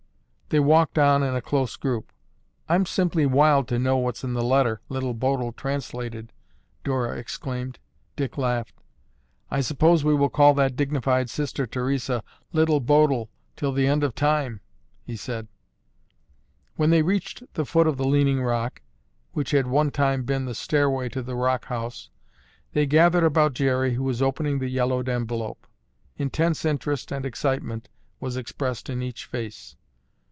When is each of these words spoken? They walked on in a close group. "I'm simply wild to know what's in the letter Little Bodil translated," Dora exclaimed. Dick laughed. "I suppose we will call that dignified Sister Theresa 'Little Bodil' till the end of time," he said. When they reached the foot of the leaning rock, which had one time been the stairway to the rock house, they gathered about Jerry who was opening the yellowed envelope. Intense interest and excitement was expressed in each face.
They 0.49 0.59
walked 0.59 0.97
on 0.99 1.23
in 1.23 1.33
a 1.33 1.41
close 1.41 1.77
group. 1.77 2.11
"I'm 2.67 2.85
simply 2.85 3.25
wild 3.25 3.69
to 3.69 3.79
know 3.79 3.95
what's 3.95 4.21
in 4.25 4.33
the 4.33 4.43
letter 4.43 4.81
Little 4.89 5.13
Bodil 5.13 5.53
translated," 5.53 6.33
Dora 6.83 7.15
exclaimed. 7.17 7.79
Dick 8.17 8.37
laughed. 8.37 8.75
"I 9.49 9.61
suppose 9.61 10.03
we 10.03 10.13
will 10.13 10.27
call 10.27 10.53
that 10.55 10.75
dignified 10.75 11.29
Sister 11.29 11.65
Theresa 11.65 12.21
'Little 12.51 12.81
Bodil' 12.81 13.29
till 13.55 13.71
the 13.71 13.87
end 13.87 14.03
of 14.03 14.13
time," 14.13 14.59
he 15.05 15.15
said. 15.15 15.47
When 16.75 16.89
they 16.89 17.01
reached 17.01 17.43
the 17.53 17.63
foot 17.63 17.87
of 17.87 17.95
the 17.95 18.03
leaning 18.03 18.43
rock, 18.43 18.81
which 19.31 19.51
had 19.51 19.67
one 19.67 19.89
time 19.89 20.23
been 20.25 20.43
the 20.43 20.53
stairway 20.53 21.07
to 21.15 21.23
the 21.23 21.37
rock 21.37 21.63
house, 21.67 22.09
they 22.73 22.85
gathered 22.85 23.23
about 23.23 23.53
Jerry 23.53 23.93
who 23.93 24.03
was 24.03 24.21
opening 24.21 24.59
the 24.59 24.67
yellowed 24.67 25.07
envelope. 25.07 25.65
Intense 26.17 26.65
interest 26.65 27.09
and 27.09 27.25
excitement 27.25 27.87
was 28.19 28.35
expressed 28.35 28.89
in 28.89 29.01
each 29.01 29.23
face. 29.23 29.77